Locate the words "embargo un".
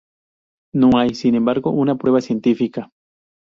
1.35-1.95